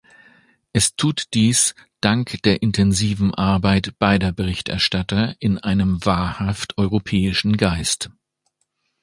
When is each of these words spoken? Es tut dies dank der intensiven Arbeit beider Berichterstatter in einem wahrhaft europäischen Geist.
Es 0.73 0.95
tut 0.95 1.25
dies 1.35 1.75
dank 1.99 2.41
der 2.41 2.63
intensiven 2.63 3.35
Arbeit 3.35 3.99
beider 3.99 4.31
Berichterstatter 4.31 5.35
in 5.37 5.59
einem 5.59 6.03
wahrhaft 6.03 6.75
europäischen 6.79 7.55
Geist. 7.55 8.09